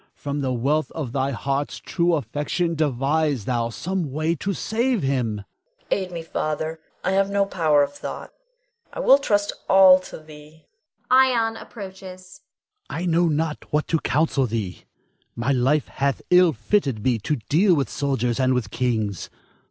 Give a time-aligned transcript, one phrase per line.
[0.15, 5.41] From the wealth of thy heart's true affection, devise thou some way to save him.
[5.41, 5.45] Iantha.
[5.95, 8.33] Aid me, Father; I have no power of thought.
[8.91, 10.65] I will trust all to thee.
[11.11, 12.41] [Ion approaches.
[12.41, 12.41] Adrastus.
[12.89, 14.85] I know not what to counsel thee;
[15.35, 19.29] my life hath ill fitted me to deal with soldiers and with kings.